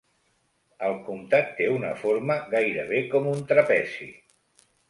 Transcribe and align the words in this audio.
El 0.87 0.95
comtat 1.09 1.51
té 1.59 1.69
una 1.75 1.93
forma 2.05 2.39
gairebé 2.57 3.05
com 3.15 3.31
un 3.37 3.47
trapezi. 3.53 4.13